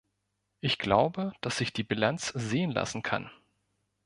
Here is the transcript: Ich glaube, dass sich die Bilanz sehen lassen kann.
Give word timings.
Ich 0.61 0.79
glaube, 0.79 1.31
dass 1.41 1.59
sich 1.59 1.73
die 1.73 1.83
Bilanz 1.83 2.29
sehen 2.29 2.71
lassen 2.71 3.03
kann. 3.03 3.29